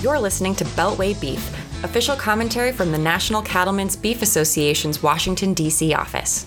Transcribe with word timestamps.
You're 0.00 0.18
listening 0.18 0.54
to 0.54 0.64
Beltway 0.64 1.20
Beef, 1.20 1.46
official 1.84 2.16
commentary 2.16 2.72
from 2.72 2.90
the 2.90 2.96
National 2.96 3.42
Cattlemen's 3.42 3.96
Beef 3.96 4.22
Association's 4.22 5.02
Washington, 5.02 5.52
D.C. 5.52 5.92
office. 5.92 6.46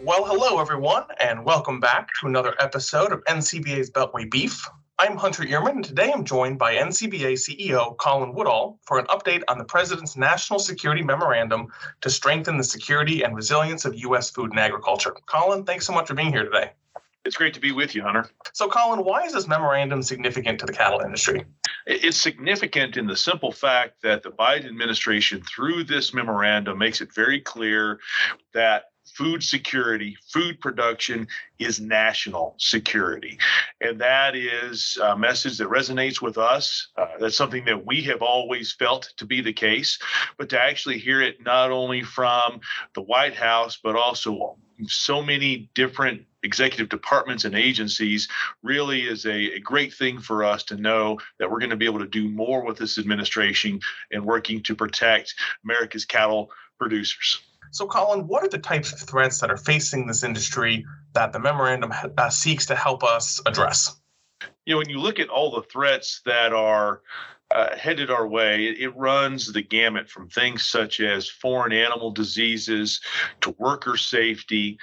Well, 0.00 0.24
hello, 0.24 0.58
everyone, 0.58 1.04
and 1.20 1.44
welcome 1.44 1.80
back 1.80 2.08
to 2.18 2.26
another 2.26 2.54
episode 2.60 3.12
of 3.12 3.22
NCBA's 3.26 3.90
Beltway 3.90 4.30
Beef. 4.30 4.66
I'm 4.98 5.18
Hunter 5.18 5.42
Ihrman, 5.42 5.72
and 5.72 5.84
today 5.84 6.10
I'm 6.10 6.24
joined 6.24 6.58
by 6.58 6.76
NCBA 6.76 7.34
CEO 7.34 7.94
Colin 7.98 8.32
Woodall 8.32 8.78
for 8.84 8.98
an 8.98 9.04
update 9.08 9.42
on 9.48 9.58
the 9.58 9.64
President's 9.64 10.16
National 10.16 10.58
Security 10.58 11.02
Memorandum 11.02 11.68
to 12.00 12.08
strengthen 12.08 12.56
the 12.56 12.64
security 12.64 13.22
and 13.22 13.36
resilience 13.36 13.84
of 13.84 13.94
U.S. 13.94 14.30
food 14.30 14.52
and 14.52 14.58
agriculture. 14.58 15.14
Colin, 15.26 15.64
thanks 15.64 15.86
so 15.86 15.92
much 15.92 16.08
for 16.08 16.14
being 16.14 16.32
here 16.32 16.44
today. 16.44 16.70
It's 17.28 17.36
great 17.36 17.52
to 17.52 17.60
be 17.60 17.72
with 17.72 17.94
you, 17.94 18.00
Hunter. 18.00 18.26
So, 18.54 18.70
Colin, 18.70 19.04
why 19.04 19.24
is 19.24 19.34
this 19.34 19.46
memorandum 19.46 20.02
significant 20.02 20.60
to 20.60 20.66
the 20.66 20.72
cattle 20.72 21.00
industry? 21.00 21.44
It's 21.84 22.16
significant 22.16 22.96
in 22.96 23.06
the 23.06 23.16
simple 23.16 23.52
fact 23.52 24.00
that 24.02 24.22
the 24.22 24.30
Biden 24.30 24.64
administration, 24.64 25.42
through 25.42 25.84
this 25.84 26.14
memorandum, 26.14 26.78
makes 26.78 27.02
it 27.02 27.14
very 27.14 27.38
clear 27.38 28.00
that 28.54 28.84
food 29.14 29.42
security, 29.42 30.16
food 30.32 30.58
production 30.60 31.28
is 31.58 31.80
national 31.80 32.54
security. 32.58 33.38
And 33.82 34.00
that 34.00 34.34
is 34.34 34.96
a 35.02 35.14
message 35.14 35.58
that 35.58 35.68
resonates 35.68 36.22
with 36.22 36.38
us. 36.38 36.88
Uh, 36.96 37.08
that's 37.20 37.36
something 37.36 37.66
that 37.66 37.84
we 37.84 38.00
have 38.04 38.22
always 38.22 38.72
felt 38.72 39.12
to 39.18 39.26
be 39.26 39.42
the 39.42 39.52
case. 39.52 39.98
But 40.38 40.48
to 40.48 40.58
actually 40.58 40.96
hear 40.96 41.20
it 41.20 41.42
not 41.42 41.72
only 41.72 42.02
from 42.02 42.60
the 42.94 43.02
White 43.02 43.36
House, 43.36 43.78
but 43.82 43.96
also 43.96 44.56
so 44.86 45.22
many 45.22 45.70
different 45.74 46.22
executive 46.42 46.88
departments 46.88 47.44
and 47.44 47.54
agencies 47.54 48.28
really 48.62 49.02
is 49.02 49.26
a, 49.26 49.56
a, 49.56 49.60
great 49.60 49.92
thing 49.92 50.20
for 50.20 50.44
us 50.44 50.62
to 50.62 50.76
know 50.76 51.18
that 51.38 51.50
we're 51.50 51.58
going 51.58 51.70
to 51.70 51.76
be 51.76 51.84
able 51.84 51.98
to 51.98 52.06
do 52.06 52.28
more 52.28 52.64
with 52.64 52.78
this 52.78 52.98
administration 52.98 53.80
and 54.12 54.24
working 54.24 54.62
to 54.62 54.74
protect 54.74 55.34
America's 55.64 56.04
cattle 56.04 56.50
producers. 56.78 57.40
So, 57.70 57.86
Colin, 57.86 58.26
what 58.26 58.42
are 58.42 58.48
the 58.48 58.58
types 58.58 58.92
of 58.92 59.00
threats 59.00 59.40
that 59.40 59.50
are 59.50 59.56
facing 59.56 60.06
this 60.06 60.22
industry 60.22 60.86
that 61.12 61.32
the 61.32 61.38
memorandum 61.38 61.92
uh, 62.16 62.30
seeks 62.30 62.66
to 62.66 62.74
help 62.74 63.04
us 63.04 63.40
address? 63.44 63.96
You 64.64 64.74
know, 64.74 64.78
when 64.78 64.88
you 64.88 65.00
look 65.00 65.18
at 65.18 65.28
all 65.28 65.50
the 65.50 65.62
threats 65.62 66.22
that 66.24 66.52
are 66.52 67.02
uh, 67.50 67.74
headed 67.76 68.10
our 68.10 68.26
way, 68.26 68.66
it, 68.66 68.78
it, 68.78 68.96
runs 68.96 69.52
the 69.52 69.62
gamut 69.62 70.08
from 70.08 70.28
things 70.28 70.66
such 70.66 71.00
as 71.00 71.28
foreign 71.28 71.72
animal 71.72 72.10
diseases 72.10 73.00
to 73.40 73.54
worker 73.58 73.96
safety 73.96 74.76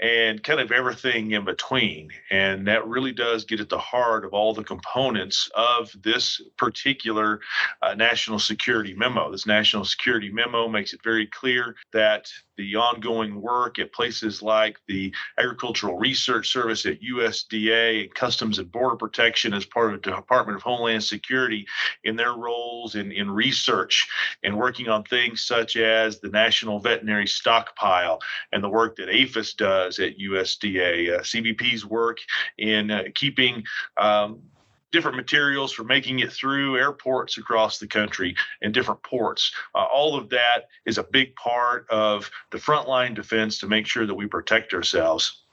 and 0.00 0.42
kind 0.44 0.60
of 0.60 0.70
everything 0.70 1.32
in 1.32 1.44
between. 1.44 2.10
And 2.30 2.66
that 2.68 2.86
really 2.86 3.12
does 3.12 3.44
get 3.44 3.60
at 3.60 3.68
the 3.68 3.78
heart 3.78 4.24
of 4.24 4.34
all 4.34 4.54
the 4.54 4.62
components 4.62 5.50
of 5.56 5.90
this 6.02 6.40
particular 6.58 7.40
uh, 7.82 7.94
national 7.94 8.38
security 8.38 8.94
memo. 8.94 9.32
This 9.32 9.46
national 9.46 9.84
security 9.84 10.30
memo 10.30 10.68
makes 10.68 10.92
it 10.92 11.00
very 11.02 11.26
clear 11.26 11.74
that 11.92 12.28
the 12.56 12.76
ongoing 12.76 13.40
work 13.40 13.78
at 13.78 13.92
places 13.92 14.42
like 14.42 14.78
the 14.86 15.12
Agricultural 15.38 15.98
Research 15.98 16.52
Service 16.52 16.84
at 16.86 17.00
USDA 17.00 18.12
Customs 18.14 18.58
and 18.58 18.70
Border 18.70 18.96
Protection 18.96 19.54
as 19.54 19.64
part 19.64 19.94
of 19.94 20.02
the 20.02 20.10
Department 20.10 20.56
of 20.56 20.62
Homeland 20.62 21.02
Security 21.02 21.66
in 22.12 22.16
their 22.16 22.34
roles 22.34 22.94
in, 22.94 23.10
in 23.10 23.30
research 23.30 24.06
and 24.44 24.54
working 24.54 24.86
on 24.90 25.02
things 25.02 25.44
such 25.44 25.76
as 25.76 26.20
the 26.20 26.28
National 26.28 26.78
Veterinary 26.78 27.26
Stockpile 27.26 28.20
and 28.52 28.62
the 28.62 28.68
work 28.68 28.96
that 28.96 29.08
APHIS 29.08 29.54
does 29.54 29.98
at 29.98 30.18
USDA, 30.18 31.14
uh, 31.14 31.20
CBP's 31.22 31.86
work 31.86 32.18
in 32.58 32.90
uh, 32.90 33.04
keeping 33.14 33.64
um, 33.96 34.42
different 34.92 35.16
materials 35.16 35.72
for 35.72 35.84
making 35.84 36.18
it 36.18 36.30
through 36.30 36.76
airports 36.76 37.38
across 37.38 37.78
the 37.78 37.86
country 37.86 38.36
and 38.60 38.74
different 38.74 39.02
ports. 39.02 39.50
Uh, 39.74 39.84
all 39.84 40.14
of 40.14 40.28
that 40.28 40.68
is 40.84 40.98
a 40.98 41.02
big 41.02 41.34
part 41.36 41.86
of 41.88 42.30
the 42.50 42.58
frontline 42.58 43.14
defense 43.14 43.58
to 43.58 43.66
make 43.66 43.86
sure 43.86 44.04
that 44.04 44.14
we 44.14 44.26
protect 44.26 44.74
ourselves 44.74 45.44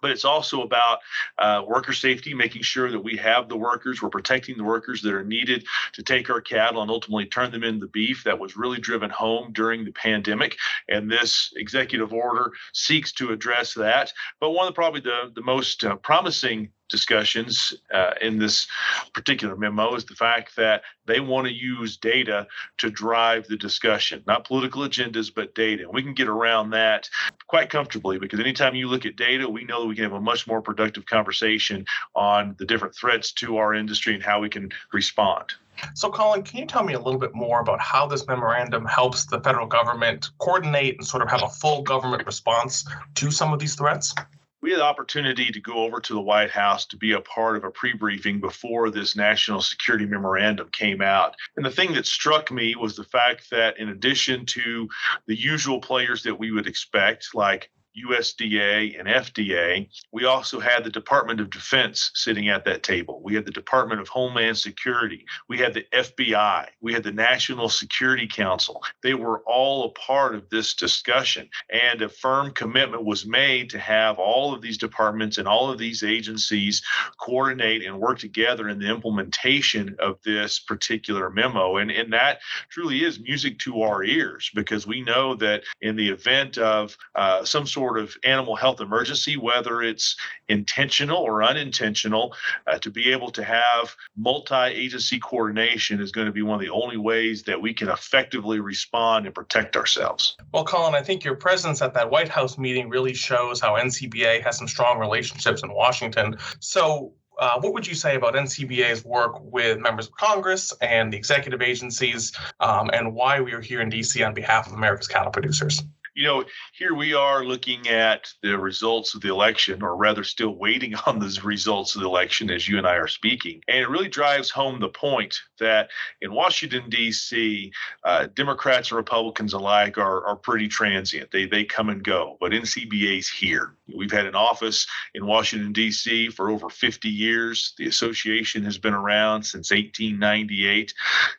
but 0.00 0.10
it's 0.10 0.24
also 0.24 0.62
about 0.62 0.98
uh, 1.38 1.62
worker 1.66 1.92
safety, 1.92 2.34
making 2.34 2.62
sure 2.62 2.90
that 2.90 3.00
we 3.00 3.16
have 3.16 3.48
the 3.48 3.56
workers, 3.56 4.02
we're 4.02 4.08
protecting 4.08 4.56
the 4.56 4.64
workers 4.64 5.02
that 5.02 5.12
are 5.12 5.24
needed 5.24 5.64
to 5.92 6.02
take 6.02 6.30
our 6.30 6.40
cattle 6.40 6.82
and 6.82 6.90
ultimately 6.90 7.26
turn 7.26 7.50
them 7.50 7.64
into 7.64 7.86
beef. 7.88 8.24
That 8.24 8.38
was 8.38 8.56
really 8.56 8.80
driven 8.80 9.10
home 9.10 9.52
during 9.52 9.84
the 9.84 9.92
pandemic, 9.92 10.56
and 10.88 11.10
this 11.10 11.52
executive 11.56 12.12
order 12.12 12.52
seeks 12.72 13.12
to 13.12 13.32
address 13.32 13.74
that. 13.74 14.12
But 14.40 14.50
one 14.50 14.66
of 14.66 14.74
the 14.74 14.76
probably 14.76 15.00
the, 15.00 15.32
the 15.34 15.42
most 15.42 15.84
uh, 15.84 15.96
promising 15.96 16.70
discussions 16.90 17.74
uh, 17.92 18.12
in 18.20 18.38
this 18.38 18.66
particular 19.14 19.56
memo 19.56 19.94
is 19.94 20.04
the 20.04 20.14
fact 20.14 20.56
that 20.56 20.82
they 21.06 21.20
want 21.20 21.46
to 21.46 21.52
use 21.52 21.96
data 21.96 22.46
to 22.78 22.90
drive 22.90 23.46
the 23.46 23.56
discussion, 23.56 24.22
not 24.26 24.46
political 24.46 24.82
agendas, 24.82 25.32
but 25.34 25.54
data. 25.54 25.84
And 25.84 25.92
we 25.92 26.02
can 26.02 26.14
get 26.14 26.28
around 26.28 26.70
that 26.70 27.08
quite 27.46 27.70
comfortably 27.70 28.18
because 28.18 28.40
anytime 28.40 28.74
you 28.74 28.88
look 28.88 29.06
at 29.06 29.16
data, 29.16 29.48
we 29.48 29.64
know 29.64 29.80
that 29.80 29.88
we 29.88 29.94
can 29.94 30.04
have 30.04 30.12
a 30.12 30.20
much 30.20 30.46
more 30.46 30.60
productive 30.60 31.06
conversation 31.06 31.84
on 32.14 32.54
the 32.58 32.66
different 32.66 32.94
threats 32.94 33.32
to 33.32 33.56
our 33.56 33.74
industry 33.74 34.14
and 34.14 34.22
how 34.22 34.40
we 34.40 34.48
can 34.48 34.70
respond. 34.92 35.54
So, 35.94 36.10
Colin, 36.10 36.42
can 36.42 36.58
you 36.58 36.66
tell 36.66 36.84
me 36.84 36.94
a 36.94 37.00
little 37.00 37.18
bit 37.18 37.34
more 37.34 37.60
about 37.60 37.80
how 37.80 38.06
this 38.06 38.26
memorandum 38.26 38.84
helps 38.84 39.24
the 39.24 39.40
federal 39.40 39.66
government 39.66 40.30
coordinate 40.38 40.96
and 40.98 41.06
sort 41.06 41.22
of 41.22 41.30
have 41.30 41.42
a 41.42 41.48
full 41.48 41.82
government 41.82 42.26
response 42.26 42.84
to 43.14 43.30
some 43.30 43.52
of 43.52 43.58
these 43.58 43.74
threats? 43.74 44.14
We 44.62 44.70
had 44.70 44.80
the 44.80 44.84
opportunity 44.84 45.50
to 45.50 45.60
go 45.60 45.74
over 45.74 46.00
to 46.00 46.14
the 46.14 46.20
White 46.20 46.50
House 46.50 46.86
to 46.86 46.96
be 46.96 47.12
a 47.12 47.20
part 47.20 47.56
of 47.56 47.64
a 47.64 47.70
pre 47.70 47.92
briefing 47.94 48.40
before 48.40 48.90
this 48.90 49.16
national 49.16 49.62
security 49.62 50.06
memorandum 50.06 50.68
came 50.70 51.00
out. 51.00 51.34
And 51.56 51.64
the 51.64 51.70
thing 51.70 51.92
that 51.94 52.06
struck 52.06 52.50
me 52.50 52.76
was 52.76 52.96
the 52.96 53.04
fact 53.04 53.50
that, 53.50 53.78
in 53.78 53.88
addition 53.88 54.46
to 54.46 54.88
the 55.26 55.38
usual 55.38 55.80
players 55.80 56.22
that 56.24 56.38
we 56.38 56.50
would 56.50 56.66
expect, 56.66 57.34
like 57.34 57.70
USDA 57.96 58.98
and 58.98 59.08
FDA. 59.08 59.88
We 60.12 60.24
also 60.24 60.60
had 60.60 60.84
the 60.84 60.90
Department 60.90 61.40
of 61.40 61.50
Defense 61.50 62.10
sitting 62.14 62.48
at 62.48 62.64
that 62.64 62.82
table. 62.82 63.20
We 63.22 63.34
had 63.34 63.46
the 63.46 63.50
Department 63.52 64.00
of 64.00 64.08
Homeland 64.08 64.58
Security. 64.58 65.24
We 65.48 65.58
had 65.58 65.74
the 65.74 65.84
FBI. 65.92 66.68
We 66.80 66.92
had 66.92 67.02
the 67.02 67.12
National 67.12 67.68
Security 67.68 68.26
Council. 68.26 68.82
They 69.02 69.14
were 69.14 69.40
all 69.46 69.84
a 69.84 69.90
part 69.90 70.34
of 70.34 70.48
this 70.50 70.74
discussion. 70.74 71.48
And 71.70 72.02
a 72.02 72.08
firm 72.08 72.52
commitment 72.52 73.04
was 73.04 73.26
made 73.26 73.70
to 73.70 73.78
have 73.78 74.18
all 74.18 74.54
of 74.54 74.62
these 74.62 74.78
departments 74.78 75.38
and 75.38 75.48
all 75.48 75.70
of 75.70 75.78
these 75.78 76.02
agencies 76.02 76.82
coordinate 77.20 77.84
and 77.84 77.98
work 77.98 78.18
together 78.18 78.68
in 78.68 78.78
the 78.78 78.88
implementation 78.90 79.96
of 79.98 80.18
this 80.24 80.58
particular 80.60 81.30
memo. 81.30 81.78
And, 81.78 81.90
and 81.90 82.12
that 82.12 82.40
truly 82.68 83.04
is 83.04 83.20
music 83.20 83.58
to 83.60 83.82
our 83.82 84.04
ears 84.04 84.50
because 84.54 84.86
we 84.86 85.02
know 85.02 85.34
that 85.36 85.62
in 85.80 85.96
the 85.96 86.08
event 86.08 86.58
of 86.58 86.96
uh, 87.14 87.44
some 87.44 87.66
sort 87.66 87.79
sort 87.80 87.98
of 87.98 88.14
animal 88.24 88.54
health 88.56 88.82
emergency, 88.82 89.38
whether 89.38 89.80
it's 89.80 90.14
intentional 90.48 91.16
or 91.16 91.42
unintentional, 91.42 92.34
uh, 92.66 92.78
to 92.78 92.90
be 92.90 93.10
able 93.10 93.30
to 93.30 93.42
have 93.42 93.96
multi 94.18 94.54
agency 94.54 95.18
coordination 95.18 95.98
is 95.98 96.12
going 96.12 96.26
to 96.26 96.32
be 96.32 96.42
one 96.42 96.56
of 96.56 96.60
the 96.60 96.68
only 96.68 96.98
ways 96.98 97.42
that 97.44 97.58
we 97.58 97.72
can 97.72 97.88
effectively 97.88 98.60
respond 98.60 99.24
and 99.24 99.34
protect 99.34 99.78
ourselves. 99.78 100.36
Well, 100.52 100.62
Colin, 100.62 100.94
I 100.94 101.00
think 101.00 101.24
your 101.24 101.36
presence 101.36 101.80
at 101.80 101.94
that 101.94 102.10
White 102.10 102.28
House 102.28 102.58
meeting 102.58 102.90
really 102.90 103.14
shows 103.14 103.62
how 103.62 103.76
NCBA 103.76 104.42
has 104.42 104.58
some 104.58 104.68
strong 104.68 104.98
relationships 104.98 105.62
in 105.62 105.72
Washington. 105.72 106.36
So, 106.58 107.14
uh, 107.38 107.58
what 107.60 107.72
would 107.72 107.86
you 107.86 107.94
say 107.94 108.16
about 108.16 108.34
NCBA's 108.34 109.06
work 109.06 109.40
with 109.40 109.78
members 109.78 110.08
of 110.08 110.12
Congress 110.16 110.74
and 110.82 111.10
the 111.10 111.16
executive 111.16 111.62
agencies, 111.62 112.32
um, 112.60 112.90
and 112.92 113.14
why 113.14 113.40
we 113.40 113.54
are 113.54 113.62
here 113.62 113.80
in 113.80 113.90
DC 113.90 114.22
on 114.26 114.34
behalf 114.34 114.66
of 114.66 114.74
America's 114.74 115.08
cattle 115.08 115.32
producers? 115.32 115.82
You 116.20 116.26
know, 116.26 116.44
here 116.74 116.94
we 116.94 117.14
are 117.14 117.46
looking 117.46 117.88
at 117.88 118.30
the 118.42 118.58
results 118.58 119.14
of 119.14 119.22
the 119.22 119.30
election, 119.30 119.82
or 119.82 119.96
rather, 119.96 120.22
still 120.22 120.54
waiting 120.54 120.94
on 121.06 121.18
the 121.18 121.40
results 121.42 121.94
of 121.94 122.02
the 122.02 122.06
election 122.06 122.50
as 122.50 122.68
you 122.68 122.76
and 122.76 122.86
I 122.86 122.96
are 122.96 123.08
speaking. 123.08 123.62
And 123.68 123.78
it 123.78 123.88
really 123.88 124.10
drives 124.10 124.50
home 124.50 124.80
the 124.80 124.90
point 124.90 125.34
that 125.60 125.88
in 126.20 126.34
Washington, 126.34 126.90
D.C., 126.90 127.72
uh, 128.04 128.26
Democrats 128.34 128.90
and 128.90 128.98
Republicans 128.98 129.54
alike 129.54 129.96
are, 129.96 130.26
are 130.26 130.36
pretty 130.36 130.68
transient. 130.68 131.30
They, 131.30 131.46
they 131.46 131.64
come 131.64 131.88
and 131.88 132.04
go, 132.04 132.36
but 132.38 132.52
NCBA's 132.52 133.30
here. 133.30 133.76
We've 133.96 134.10
had 134.10 134.26
an 134.26 134.34
office 134.34 134.86
in 135.14 135.26
Washington, 135.26 135.72
D.C. 135.72 136.30
for 136.30 136.50
over 136.50 136.68
50 136.68 137.08
years. 137.08 137.74
The 137.78 137.86
association 137.86 138.64
has 138.64 138.78
been 138.78 138.94
around 138.94 139.42
since 139.44 139.70
1898. 139.70 140.94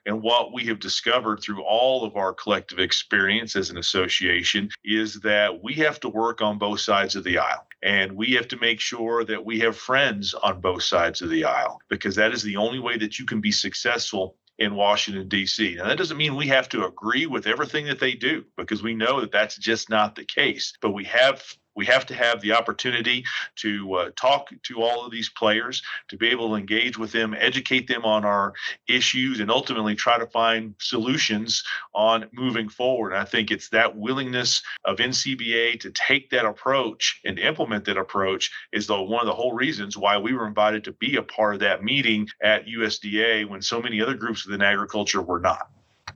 And 0.05 0.21
what 0.21 0.53
we 0.53 0.65
have 0.65 0.79
discovered 0.79 1.41
through 1.41 1.63
all 1.63 2.03
of 2.03 2.15
our 2.15 2.33
collective 2.33 2.79
experience 2.79 3.55
as 3.55 3.69
an 3.69 3.77
association 3.77 4.69
is 4.83 5.19
that 5.21 5.63
we 5.63 5.73
have 5.75 5.99
to 6.01 6.09
work 6.09 6.41
on 6.41 6.57
both 6.57 6.81
sides 6.81 7.15
of 7.15 7.23
the 7.23 7.37
aisle. 7.37 7.67
And 7.83 8.11
we 8.13 8.33
have 8.33 8.47
to 8.49 8.57
make 8.57 8.79
sure 8.79 9.23
that 9.25 9.43
we 9.43 9.59
have 9.59 9.75
friends 9.75 10.33
on 10.33 10.61
both 10.61 10.83
sides 10.83 11.21
of 11.21 11.29
the 11.29 11.45
aisle 11.45 11.81
because 11.89 12.15
that 12.15 12.31
is 12.31 12.43
the 12.43 12.57
only 12.57 12.79
way 12.79 12.97
that 12.97 13.17
you 13.17 13.25
can 13.25 13.41
be 13.41 13.51
successful 13.51 14.35
in 14.61 14.75
Washington, 14.75 15.27
D.C. 15.27 15.75
Now, 15.75 15.87
that 15.87 15.97
doesn't 15.97 16.17
mean 16.17 16.35
we 16.35 16.47
have 16.47 16.69
to 16.69 16.85
agree 16.85 17.25
with 17.25 17.47
everything 17.47 17.87
that 17.87 17.99
they 17.99 18.13
do 18.13 18.45
because 18.57 18.83
we 18.83 18.93
know 18.93 19.21
that 19.21 19.31
that's 19.31 19.57
just 19.57 19.89
not 19.89 20.13
the 20.13 20.23
case. 20.23 20.73
But 20.81 20.91
we 20.91 21.05
have 21.05 21.43
We 21.75 21.85
have 21.85 22.05
to 22.07 22.15
have 22.15 22.41
the 22.41 22.53
opportunity 22.53 23.23
to 23.57 23.93
uh, 23.93 24.09
talk 24.15 24.49
to 24.63 24.81
all 24.81 25.05
of 25.05 25.11
these 25.11 25.29
players, 25.29 25.81
to 26.09 26.17
be 26.17 26.29
able 26.29 26.49
to 26.49 26.55
engage 26.55 26.97
with 26.97 27.11
them, 27.11 27.35
educate 27.37 27.87
them 27.87 28.05
on 28.05 28.25
our 28.25 28.53
issues, 28.87 29.39
and 29.39 29.49
ultimately 29.49 29.95
try 29.95 30.17
to 30.17 30.27
find 30.27 30.75
solutions 30.79 31.63
on 31.93 32.27
moving 32.33 32.69
forward. 32.69 33.13
I 33.13 33.23
think 33.23 33.51
it's 33.51 33.69
that 33.69 33.95
willingness 33.95 34.61
of 34.85 34.97
NCBA 34.97 35.79
to 35.81 35.91
take 35.91 36.29
that 36.31 36.45
approach 36.45 37.19
and 37.25 37.39
implement 37.39 37.85
that 37.85 37.97
approach 37.97 38.51
is 38.71 38.87
the 38.87 39.01
one 39.01 39.21
of 39.21 39.27
the 39.27 39.33
whole 39.33 39.53
reasons 39.53 39.97
why 39.97 40.17
we 40.17 40.33
were 40.33 40.47
invited 40.47 40.83
to 40.85 40.91
be 40.93 41.15
a 41.15 41.23
part 41.23 41.53
of 41.53 41.59
that 41.61 41.83
meeting 41.83 42.27
at 42.41 42.65
USDA 42.65 43.47
when 43.47 43.61
so 43.61 43.81
many 43.81 44.01
other 44.01 44.15
groups 44.15 44.45
within 44.45 44.61
agriculture 44.61 45.21
were 45.21 45.39
not. 45.39 45.69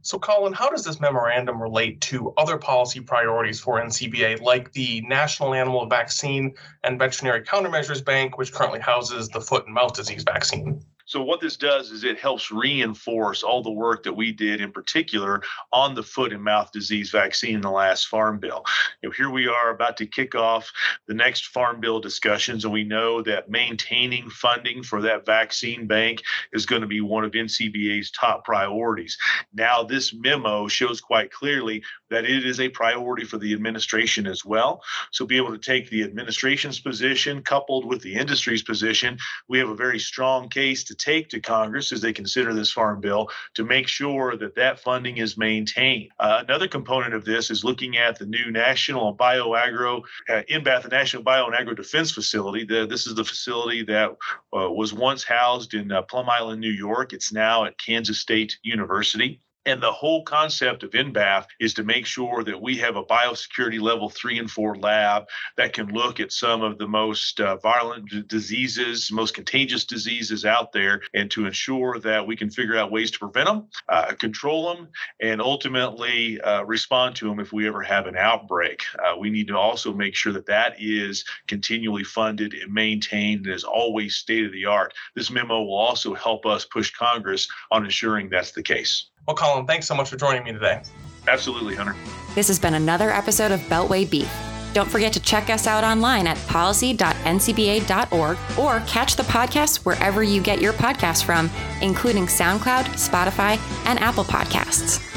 So, 0.06 0.20
Colin, 0.20 0.54
how 0.54 0.70
does 0.70 0.84
this 0.84 1.00
memorandum 1.00 1.60
relate 1.60 2.00
to 2.02 2.32
other 2.38 2.58
policy 2.58 3.00
priorities 3.00 3.60
for 3.60 3.82
NCBA, 3.82 4.40
like 4.40 4.72
the 4.72 5.02
National 5.02 5.56
Animal 5.56 5.88
Vaccine 5.88 6.54
and 6.84 7.00
Veterinary 7.00 7.42
Countermeasures 7.42 8.06
Bank, 8.06 8.38
which 8.38 8.54
currently 8.54 8.80
houses 8.80 9.30
the 9.30 9.42
foot 9.42 9.66
and 9.66 9.74
mouth 9.74 9.96
disease 9.96 10.22
vaccine? 10.22 10.80
So 11.06 11.22
what 11.22 11.40
this 11.40 11.56
does 11.56 11.92
is 11.92 12.04
it 12.04 12.20
helps 12.20 12.52
reinforce 12.52 13.44
all 13.44 13.62
the 13.62 13.72
work 13.72 14.04
that 14.04 14.14
we 14.14 14.32
did 14.32 14.60
in 14.60 14.72
particular 14.72 15.44
on 15.72 15.94
the 15.94 16.02
foot 16.02 16.34
and 16.34 16.44
mouth 16.44 16.72
disease 16.72 17.12
vaccine 17.12 17.56
in 17.56 17.62
the 17.62 17.70
last 17.70 18.08
farm 18.08 18.40
bill. 18.40 18.64
You 19.02 19.10
know, 19.10 19.14
here 19.16 19.30
we 19.30 19.48
are 19.48 19.70
about 19.70 19.98
to 19.98 20.08
kick 20.08 20.34
off 20.34 20.72
the 21.08 21.14
next 21.14 21.48
farm 21.48 21.80
bill 21.80 22.00
discussions 22.00 22.66
and 22.66 22.74
we 22.74 22.84
know 22.84 23.22
that 23.22 23.52
maintaining 23.52 24.32
funding 24.32 24.82
for 24.82 25.00
that 25.04 25.28
vaccine 25.28 25.86
bank 25.86 26.24
is 26.54 26.66
going 26.66 26.82
to 26.82 26.88
be 26.88 27.02
one 27.02 27.24
of 27.24 27.34
NCBA's 27.34 28.10
top 28.10 28.44
priorities. 28.44 29.16
Now 29.54 29.84
this 29.84 30.12
memo 30.12 30.68
shows 30.68 31.02
quite 31.02 31.32
clearly 31.32 31.84
that 32.10 32.26
it 32.26 32.46
is 32.46 32.60
a 32.60 32.70
priority 32.70 33.26
for 33.26 33.38
the 33.38 33.54
administration 33.54 34.26
as 34.26 34.44
well. 34.44 34.82
So 35.12 35.26
be 35.26 35.38
able 35.38 35.52
to 35.52 35.60
take 35.60 35.90
the 35.90 36.04
administration's 36.04 36.80
position 36.80 37.44
coupled 37.44 37.86
with 37.86 38.02
the 38.02 38.16
industry's 38.16 38.64
position, 38.64 39.18
we 39.48 39.60
have 39.60 39.70
a 39.70 39.76
very 39.76 40.00
strong 40.00 40.50
case 40.50 40.84
to 40.86 40.95
take 40.96 41.30
to 41.30 41.40
Congress 41.40 41.92
as 41.92 42.02
they 42.02 42.14
consider 42.14 42.54
this 42.54 42.72
farm 42.72 43.02
bill 43.02 43.30
to 43.54 43.64
make 43.64 43.88
sure 43.88 44.36
that 44.38 44.56
that 44.56 44.80
funding 44.80 45.18
is 45.18 45.38
maintained. 45.38 46.12
Uh, 46.20 46.42
another 46.48 46.68
component 46.68 47.14
of 47.14 47.26
this 47.26 47.52
is 47.52 47.64
looking 47.64 47.98
at 47.98 48.18
the 48.18 48.26
new 48.26 48.52
National 48.52 49.16
Bioagro 49.16 50.02
uh, 50.30 50.42
NBAF, 50.50 50.84
the 50.84 50.90
National 50.90 51.24
Bio 51.24 51.46
and 51.46 51.56
Agro 51.56 51.74
Defense 51.74 52.12
Facility. 52.12 52.66
The, 52.66 52.86
this 52.86 53.08
is 53.08 53.16
the 53.16 53.26
facility 53.26 53.84
that 53.84 54.12
uh, 54.56 54.72
was 54.72 54.94
once 54.94 55.24
housed 55.24 55.74
in 55.74 55.92
uh, 55.92 56.02
Plum 56.04 56.30
Island, 56.30 56.62
New 56.62 56.70
York. 56.70 57.14
It's 57.14 57.34
now 57.34 57.66
at 57.66 57.78
Kansas 57.78 58.20
State 58.20 58.58
University. 58.64 59.42
And 59.66 59.82
the 59.82 59.92
whole 59.92 60.24
concept 60.24 60.84
of 60.84 60.92
NBAF 60.92 61.46
is 61.60 61.74
to 61.74 61.84
make 61.84 62.06
sure 62.06 62.44
that 62.44 62.62
we 62.62 62.78
have 62.78 62.98
a 62.98 63.04
biosecurity 63.04 63.82
level 63.82 64.10
three 64.10 64.38
and 64.38 64.50
four 64.50 64.76
lab 64.76 65.26
that 65.58 65.74
can 65.74 65.88
look 65.88 66.20
at 66.20 66.32
some 66.32 66.62
of 66.62 66.78
the 66.78 66.88
most 66.88 67.40
uh, 67.40 67.58
violent 67.58 68.28
diseases, 68.28 69.12
most 69.12 69.34
contagious 69.34 69.86
diseases 69.86 70.46
out 70.46 70.72
there, 70.72 71.02
and 71.16 71.32
to 71.32 71.48
ensure 71.48 72.00
that 72.00 72.28
we 72.28 72.36
can 72.36 72.52
figure 72.52 72.78
out 72.78 72.92
ways 72.92 73.10
to 73.12 73.20
prevent 73.20 73.48
them, 73.48 73.68
uh, 73.90 74.14
control 74.14 74.76
them, 74.76 74.88
and 75.20 75.42
ultimately 75.42 76.40
uh, 76.42 76.64
respond 76.64 77.16
to 77.16 77.28
them 77.28 77.40
if 77.40 77.52
we 77.52 77.68
ever 77.68 77.82
have 77.82 78.06
an 78.06 78.16
outbreak. 78.16 78.84
Uh, 79.00 79.18
we 79.18 79.32
need 79.32 79.48
to 79.48 79.58
also 79.58 79.94
make 79.94 80.14
sure 80.14 80.34
that 80.34 80.46
that 80.46 80.76
is 80.80 81.26
continually 81.48 82.04
funded 82.04 82.54
and 82.54 82.72
maintained 82.72 83.48
and 83.48 83.56
is 83.56 83.64
always 83.64 84.16
state 84.16 84.46
of 84.46 84.52
the 84.52 84.66
art. 84.66 84.94
This 85.16 85.32
memo 85.32 85.64
will 85.64 85.76
also 85.76 86.14
help 86.14 86.46
us 86.46 86.66
push 86.66 86.92
Congress 86.92 87.48
on 87.72 87.84
ensuring 87.84 88.30
that's 88.30 88.52
the 88.52 88.62
case. 88.64 89.10
Well, 89.28 89.36
Colin, 89.36 89.66
thanks 89.66 89.88
so 89.88 89.96
much 89.96 90.10
for 90.10 90.18
joining 90.18 90.44
me 90.44 90.52
today. 90.52 90.82
Absolutely, 91.28 91.76
Hunter. 91.76 91.96
This 92.36 92.48
has 92.48 92.60
been 92.60 92.76
another 92.76 93.10
episode 93.12 93.52
of 93.52 93.60
Beltway 93.62 94.10
Beef. 94.10 94.32
Don't 94.74 94.92
forget 94.92 95.14
to 95.14 95.22
check 95.22 95.50
us 95.50 95.68
out 95.68 95.86
online 95.86 96.28
at 96.28 96.38
policy.ncba.org 96.48 98.38
or 98.60 98.80
catch 98.82 99.16
the 99.16 99.24
podcast 99.24 99.86
wherever 99.86 100.22
you 100.22 100.42
get 100.42 100.62
your 100.62 100.74
podcasts 100.74 101.24
from, 101.24 101.50
including 101.82 102.26
SoundCloud, 102.26 102.84
Spotify, 102.98 103.58
and 103.86 103.98
Apple 104.00 104.26
Podcasts. 104.26 105.15